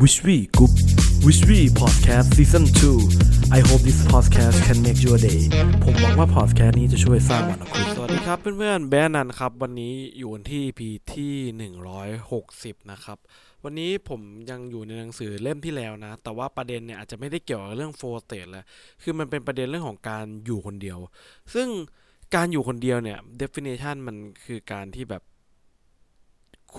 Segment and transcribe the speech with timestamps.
[0.00, 0.72] Wish We Group
[1.26, 5.40] Wish We Podcast Season 2 I hope this podcast can make your day
[5.84, 10.80] ผมหวังว่า podcast นี้จะช่วยสร้างวันของคุณสวัสดีครับเพื่อนๆแบนนันครับ วันนี้อยู่ที่ EP
[11.14, 11.34] ที่
[12.32, 13.18] 160 นะครับ
[13.64, 14.20] วันนี้ผม
[14.50, 18.64] ยังอยู่ในหนังสือเล่มที่แล้วนะ แต่ว่าประเด็นเนี่ยอาจจะไม่ได้เกี่ยวกับเรื่องโฟร์เตแล้ว
[19.02, 20.98] คือมันเป็นประเด็นเรื่องของการอยู่คนเดียว
[21.54, 21.68] ซึ่ง
[22.34, 25.22] การอยู่คนเดียวเนี่ย definition มันคือการที่แบบ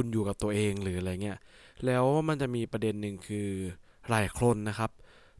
[0.00, 1.38] คุณอยู่กับตัวเองหรืออะไรเงี้ย
[1.86, 3.48] แล้วมันจะมีประเด็นหนึ่งคือ
[4.10, 4.90] หลายคนนะครับ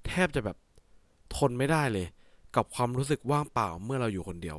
[0.06, 0.56] แทบจะแบบ
[1.37, 2.06] ทนไม่ได้เลย
[2.56, 4.59] กับความรู้สึกว่างเปล่าเมื่อเราอยู่คนเดียว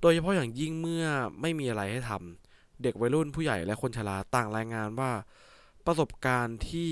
[0.00, 1.04] โดยเฉพาะอย่างยิ่งเมื่อ
[1.40, 5.10] ไม่มีอะไรให้ทำเด็กวัยรุ่นผู้ใหญ่และคนชราต่างรายงานว่า
[5.86, 6.90] ประสบการณ์ที่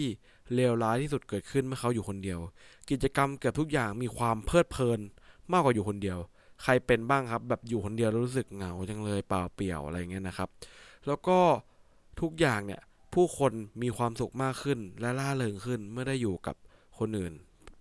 [0.55, 2.41] เลวร้ายที่สุดเกิดขึ้นเมื่อเขาอยู่คนเดียว
[2.91, 5.01] กิจกรรมเกือบทุกอย่างมีความเพลิดเพลิน
[5.53, 6.19] มากกว่าอยู่คนเดียว
[6.63, 10.49] ใครเป็นบ้างครับ แบบอยู่คนเดียวแล้วรู้สึกเหงาจังเลยเปล่าเปลี่ยวอะไรเงี้ยนะครับ
[11.07, 11.39] แล้วก็
[12.21, 12.81] ทุกอย่างเนี่ย
[13.15, 13.53] ผู้คน
[13.83, 16.57] มีความสุขมากขึ้นและล่าเริงขึ้นเมื่อได้อยู่กับ
[16.99, 17.33] คนอื่น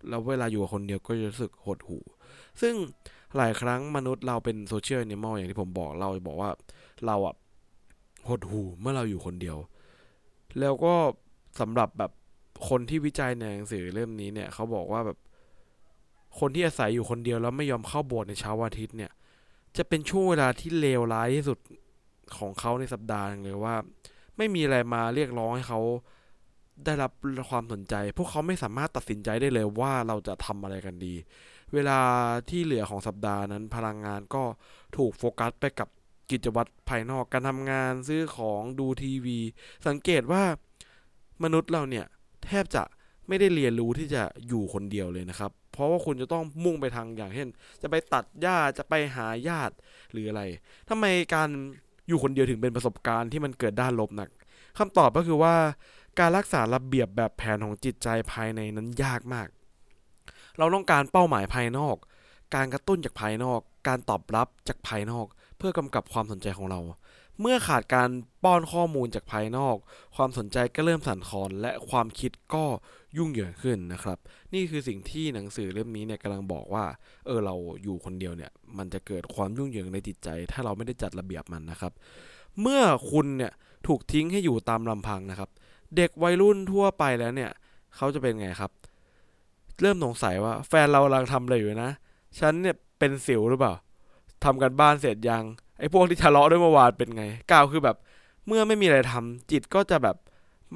[0.08, 2.02] แล้วเวลาอยู่กับคนเดียวก็จะรู้สึกหดหู่
[2.60, 2.74] ซึ่ง
[3.36, 6.50] หลายครั้งมนุษย์เราเป็นโซเชียลแอนิมอลอย่างที่ผมบอกเราบอกว่า
[7.06, 7.34] เราอะ
[8.28, 9.56] หดหู่เมื่อเราอยู่คนเดียว
[10.60, 10.94] แล้วก็
[11.60, 12.12] สำหรับแบบ
[12.68, 15.18] คนที่วิจัยในหนังสือเล่มนี้เนี่ยเขาบอกว่าแบบ
[16.38, 19.12] คนที่อาศัยอยู่คนเดียวแล้วไม่ยอมเข้าโบสถ์ในเช้าวันอาทิตย์เนี่ย
[19.76, 21.58] จะเป็นช่วงเวลาที่เลวร้ายที่สุด
[22.36, 23.74] ของเขาในสัปดาห์เลยว่า
[24.40, 25.80] ไม่มีอะไรมาเรียกร้องให้เขา
[26.84, 27.10] ได้รับ
[27.50, 31.14] ความสนใจ พวกเขาไม่สามารถตัดสินใจได้เลยว่าเราจะทำอะไรกันดี
[31.74, 32.00] เวลา
[32.48, 34.42] ที่เหลือของสัปดาห์นั้นพลังงานก็
[34.96, 35.88] ถูกโฟกัสไปกับ
[36.30, 39.38] กิจวัตรภายนอกการทำงานซื้อของดูทีวี
[39.86, 40.42] สังเกตว่า
[41.44, 42.06] มนุษย์เราเนี่ย
[42.44, 42.82] แทบจะ
[43.28, 47.48] ไม่ได้เรียนรู้ที่จะอยู่คนเดียวเลยนะครับ เพราะว่าคุณจะต้องมุ่งไปทางอย่างเช่น
[47.82, 49.74] จะไปตัดหญ้าจะไปหาญาติ
[50.12, 50.42] หรืออะไร
[50.88, 51.50] ทำไมการ
[52.10, 54.28] อยู่คนเดียวถึงเป็นประสบการณ์ที่มันเกิดด้านลบหนัก
[54.78, 55.54] คำตอบก็คือว่า
[56.18, 59.48] การรักษาระเบียบแบบแผนของจิตใจภายในนั้นยากมาก
[60.58, 61.96] เราต้องการเป้าหมายภายนอก
[62.54, 65.26] การกระตุ้นจากภายนอก การตอบรับจากภายนอก
[65.58, 66.80] เพื่อกำกับความสนใจของเรา
[67.40, 68.08] เมื่อขาดการ
[68.44, 69.76] ป้อนข้อมูลจากภายนอก
[70.16, 72.64] ความสนใจก็เริ่มสั่นคลอนและความคิดก็
[73.16, 74.18] ยุ่งเหยิงขึ้นนะครับ
[74.54, 76.84] นี่คือสิ่งที่หนังสือเล่มนี้เนี่ยกำลังบอกว่า
[77.26, 81.92] เออเราอยู่คนเดียวเนี่ย มันจะเกิดความยุ่งเหยิงในจิตใจ ถ้าเราไม่ได้จัดระเบียบมันนะครับ
[82.60, 83.52] เมื่อคุณเนี่ย
[83.86, 85.50] ถูกทิ้งให้อยู่ตามลำพังนะครับ
[85.96, 87.50] เด็กวัยรุ่นทั่วไปแล้วเนี่ย
[87.96, 88.72] เขาจะเป็นไงครับ
[89.80, 91.92] เริ่มสงสัยว่าแฟนเรากำลังทำอะไรอยู่นะ
[92.40, 93.74] ฉันเนี่ยเป็นสิวหรือเปล่า
[94.44, 95.44] ทำกันบ้านเสร็จยัง
[95.80, 97.96] ไอ้พวกที่ทะเลาะด้วยเมื่อวานเป็นไงกล่าวคือแบบ
[98.46, 100.16] เมื่อไม่มีอะไรทำจิตก็จะแบบ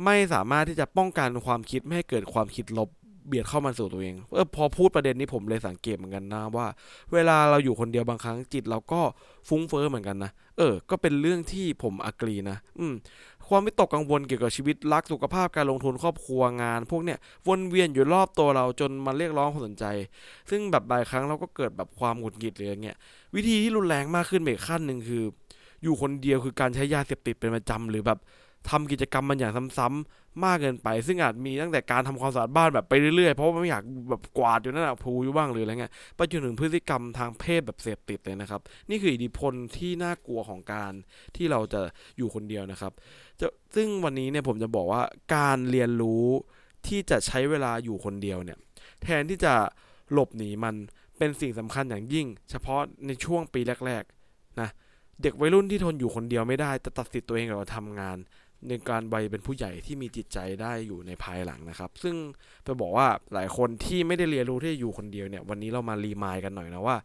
[0.04, 2.88] ไม่สามารถที่จะป้องกันความคิดไม่ให้เกิดความคิดลบ
[3.26, 6.66] เบียดเข้ามาสู่ตัวเองเออพอพูดประเด็นนี้ผมเลยสังเกตเหมือนกันนะว่า
[7.12, 9.00] เวลาเราอยู่คนเดียวบางครั้งจิตเราก็
[9.48, 12.94] ฟุ้งเฟ้อเหมือนกันนะเออ ก็เป็นเรื่องที่ผมอักรีนะ อืม
[13.48, 17.18] ความวิตกกังวลเกี่ยวกับชีวิตรักสุขภาพการลงทุนครอบครัวงาน พวกเนี้ย
[17.48, 19.84] วนเวียนอยู่รอบตัวเราจนมันเรียกร้องความสนใจ
[20.50, 22.96] ซึ่งแบบบางครั้งเราก็เกิดแบบความหงุดหงิดเลยอย่างเงี้ย
[23.34, 25.22] วิธีที่รุนแรงมากขึ้นอีกขั้นหนึ่งคือ
[25.82, 28.18] อยู่คนเดียวคือการใช้ยาเสพติดเป็นประจำหรือแบบ
[28.70, 38.60] ทำกิจกรรมมันอย่างซ้ำๆมากเกินไป ซึ่งอาจมีตั้งแต่การทำความสะอาดบ้านแบบไปเรื่อยๆ เพราะว่าไม่อยากแบบกวาดอยู่นั่นแหละพูอยู่บ้างหรืออะไรเงี้ยไปจนถึงพฤติกรรมทางเพศแบบเสพติดเลยนะครับ
[38.90, 40.92] นี่คืออิทธิพลที่น่ากลัวของการ
[41.36, 41.80] ที่เราจะ
[42.18, 42.92] อยู่คนเดียวนะครับ
[43.40, 45.02] จะซึ่งวันนี้เนี่ยผมจะบอกว่า
[45.34, 46.26] การเรียนรู้
[46.86, 48.58] ที่จะใช้เวลาอยู่คนเดียวเนี่ย
[49.02, 49.54] แทนที่จะ
[50.12, 50.74] หลบหนีมัน
[51.18, 54.02] เป็นสิ่งสำคัญอย่างยิ่ง เฉพาะในช่วงปีแรก
[54.32, 54.68] ๆ นะ
[55.22, 58.16] เด็กวัยรุ่นที่ทนอยู่คนเดียวไม่ได้จะตัดสิทธิ์ตัวเองกับการทำงาน
[58.68, 62.14] ในการวัยเป็นผู้ใหญ่ที่มีจิตใจได้อยู่ในภายหลังนะครับ ซึ่ง
[62.66, 66.96] จะบอกว่าหลายคนที่ไม่ได้เรียนรู้ที่จะอยู่คนเดียวเนี่ย วันนี้เรามารีมายกันหน่อยนะว่า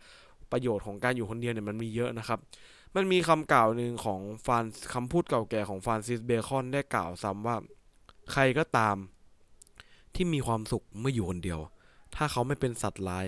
[0.52, 2.40] ประโยชน์ของการอยู่คนเดียวเนี่ยมันมีเยอะนะครับ
[2.96, 7.56] มันมีคำกล่าวหนึ่งของฟานคำพูดเก่าแก่ของฟานซิสเบคอนได้กล่าวซ้ำว่า
[8.32, 8.96] ใครก็ตาม
[10.16, 11.60] ที่มีความสุขเมื่ออยู่คนเดียว
[12.16, 13.26] ถ้าเขาไม่เป็นสัตว์ร้าย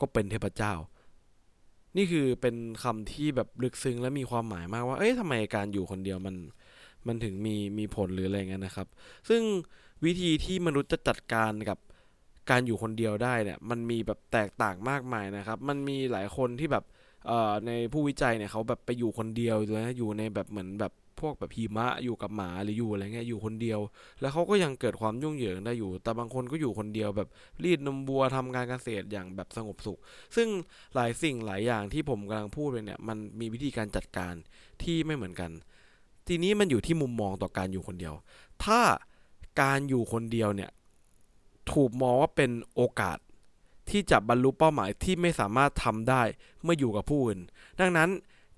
[0.00, 0.72] ก็เป็นเทพเจ้า
[1.96, 6.34] นี่คือเป็นคำที่แบบลึกซึ้งและมีความหมายมากว่า เอ๊ะทำไมการอยู่คนเดียวมัน
[7.06, 8.88] มันถึงมีมีผลหรืออะไรเงี้ยนะครับ
[9.28, 9.42] ซึ่ง
[10.04, 11.78] วิธีที่มนุษย์จะจัดการกับ
[12.50, 16.84] การอยู่คนเดียวได้เนี่ย มันมีแบบแตกต่างมากมายนะครับ มันมีหลายคนที่แบบ
[17.26, 23.80] เอ่อในผู้วิจัยเนี่ยเขาแบบไปอยู่คนเดียวเลยอยู่ในแบบเหมือนแบบพวกแบบหิมะอยู่กับหมาหรืออยู่อะไรเงี้ยอยู่คนเดียว
[24.20, 27.28] แล้วเขาก็ยังเกิดความยุ่งเหยิงได้อยู่ แต่บางคนก็อยู่คนเดียวแบบ
[27.64, 29.98] รีดนมวัวทำการเกษตรอย่างแบบสงบสุข
[30.36, 30.48] ซึ่ง
[30.94, 34.34] หลายสิ่งหลายอย่างที่ผมกำลังพูดไปเนี่ยมันมีวิธีการจัดการ
[34.82, 35.50] ที่ไม่เหมือนกัน
[36.26, 38.14] ทีนี้มันอยู่ที่มุมมองต่อการอยู่คนเดียว
[38.64, 38.80] ถ้า
[39.60, 40.70] การอยู่คนเดียวเนี่ย
[41.72, 43.18] ถูกมองว่าเป็นโอกาส
[43.90, 46.22] ที่จะบรรลุเป้าหมายที่ไม่สามารถทำได้
[46.62, 47.40] เมื่ออยู่กับผู้อื่น
[47.80, 48.08] ดังนั้น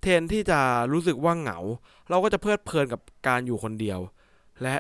[0.00, 0.60] เทนที่จะ
[0.92, 1.58] รู้สึกว่าเหงา
[2.10, 3.98] เราก็จะเพลิดเพลินกับการอยู่คนเดียว
[4.62, 4.74] และ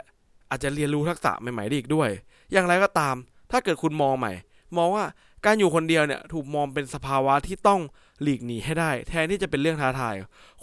[0.50, 2.08] อาจจะเรียนรู้ทักษะใหม่ๆได้อีกด้วย
[2.52, 3.16] อย่างไรก็ตาม
[3.50, 4.32] ถ้าเกิดคุณมองใหม่
[4.76, 5.04] มองว่า
[5.44, 7.80] การอยู่คนเดียวเนี่ยถูกมองเป็นสภาวะที่ต้อง
[8.22, 10.14] หลีกหนีให้ได้ แทนที่จะเป็นเรื่องท้าทาย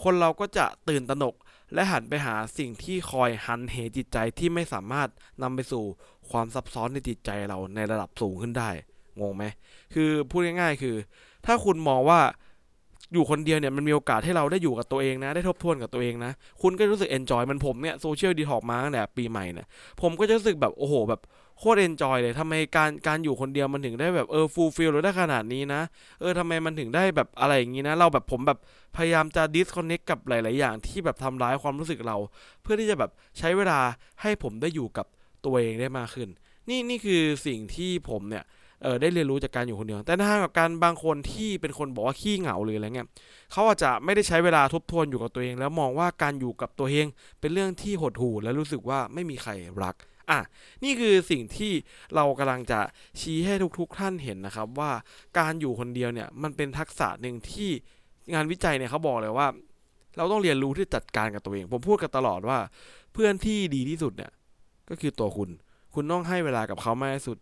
[0.02, 1.34] คนเราก็จะตื่นตระหนก
[1.74, 5.08] และหันไปหาสิ่งที่คอยหันเหจิตใจที่ไม่สามารถ
[5.42, 5.84] นำไปสู่
[6.30, 8.70] ความซับซ้อนในจิตใจเราในระดับสูงขึ้นได้
[9.20, 9.44] งงไหม
[9.94, 10.96] คือพูดง่ายๆ คือ
[11.46, 12.20] ถ้าคุณมองว่า
[13.12, 16.32] อยู่คนเดียวเนี่ยมันมีโอกาสให้เราได้อยู่กับตัวเองนะ ได้ทบทวนกับตัวเองนะ
[16.62, 19.66] คุณก็รู้สึก enjoy มันผมเนี่ย social detox มาตั้งแต่ปีใหม่เนี่ย
[20.00, 21.20] ผมก็จะรู้สึกแบบโอ้โหแบบ
[21.58, 25.82] โคตร enjoy เลยทำไมการการอยู่คนเดียวมันถึงได้แบบเออ fulfill เราได้ขนาดนี้นะ
[26.20, 28.58] เออทำไมมันถึงได้แบบอะไรอย่างนี้นะ เราแบบผมแบบ
[28.96, 32.16] พยายามจะดิสคอนเน c กับหลาย ๆ อย่างที่แบบทำร้ายความรู้สึกเรา
[32.62, 33.80] เพื่อที่จะแบบใช้เวลา
[34.22, 35.06] ให้ผมได้อยู่กับ
[35.44, 36.28] ตัวเองได้มากขึ้น
[36.68, 38.44] นี่นี่คือสิ่งที่ผมเนี่ย
[38.82, 43.08] เออได้เรียนรู้จากการอยู่คนเดียว แต่ในทางกับการบางคนที่เป็นคนบอกว่าขี้เหงาหรืออะไรเงี้ย
[43.52, 47.06] เขาอาจจะไม่ได้ใช้เวลาทบทวนอยู่กับตัวเอง แล้วมองว่าการอยู่กับตัวเอง
[47.40, 49.52] เป็นเรื่องที่หดหู่และรู้สึกว่าไม่มีใคร
[49.82, 49.94] รัก
[50.30, 50.40] อะ
[50.84, 51.72] นี่คือสิ่งที่
[52.14, 52.80] เรากำลังจะ
[53.20, 54.90] ชี้ให้ทุกๆท่านเห็นนะครับ ว่า
[55.38, 57.70] การอยู่คนเดียวเนี่ยมันเป็นทักษะหนึ่งที่
[58.34, 59.46] งานวิจัยเนี่ยเขาบอกเลยว่า
[60.16, 62.58] เราต้องเรียนรู้ที่จัดการกับตัวเอง ผมพูดกันตลอดว่า
[63.12, 64.32] เพื่อนที่ดีที่สุดเนี่ย
[64.90, 65.50] ก็คือตัวคุณ
[65.94, 67.38] คุณต้องให้เวลากับเขามากที่สุด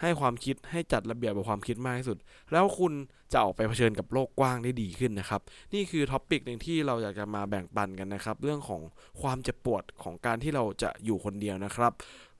[0.00, 2.18] ให้ความคิดให้จัดระเบียบกับความคิดมากที่สุด
[2.52, 2.92] แล้วคุณ
[3.32, 5.40] จะออกไปเผชิญกับโลกกว้างได้ดีขึ้นนะครับ
[5.74, 8.82] นี่คือท็อปิกหนึ่งที่เราอยากจะมาแบ่งปันกันนะครับ เรื่องของ
[9.20, 11.92] ความเจ็บปวดของการที่เราจะอยู่คนเดียวนะครับ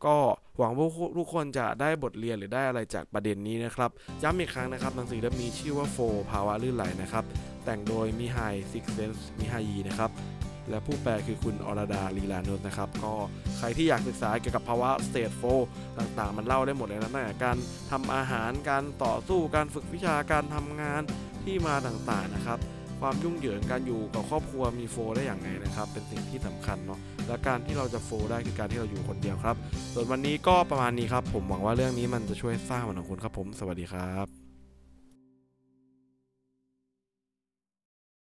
[0.07, 0.17] ก็
[0.59, 0.87] หวังว่า
[1.19, 3.91] ทุกคนจะได้บทเรียนหรือได้อะไรจากประเด็นนี้นะครับ
[4.23, 5.99] ย้ำอีกครั้งนะครับหนังสือเล่มนี้ชื่อว่าโฟ
[6.31, 7.25] ภาวะลื่นไหลนะครับ
[7.65, 10.11] แต่งโดยมิฮาย ชิกเซนต์มิฮายีนะครับ
[10.71, 13.15] และผู้แปลคือคุณอรดาลีลานุสนะครับ ก็
[13.59, 15.43] ใครที่อยากศึกษาเกี่ยวกับภาวะ state flow
[15.99, 17.57] ต่างๆ มันเล่าได้หมดเลยนะตั้งแต่การ
[17.91, 21.03] ทำอาหารการต่อสู้การฝึกวิชาการทำงาน
[21.45, 22.59] ที่มาต่างๆนะครับ
[23.01, 29.57] ความยุ่งเหยิงการอยู่กับครอบครัวมี flow ได้อย่างไรนะครับ เป็นสิ่งที่สำคัญเนาะและการที่เราจะ flow ได้คือการที่เราอยู่คนเดียวครับ
[29.95, 34.48] ส่วนวันนี้ก็ประมาณนี้ครับ ผมหวังว่าเรื่องนี้มันจะช่วยสร้างมันของคุณครับผม สวัสดีครับ